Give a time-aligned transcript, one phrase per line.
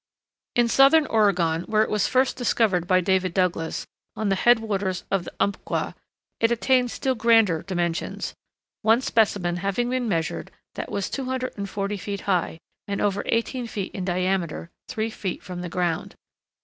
[0.55, 3.85] In southern Oregon, where it was first discovered by David Douglas,
[4.15, 5.93] on the head waters of the Umpqua,
[6.39, 8.33] it attains still grander dimensions,
[8.81, 14.03] one specimen having been measured that was 245 feet high, and over eighteen feet in
[14.03, 16.15] diameter three feet from the ground.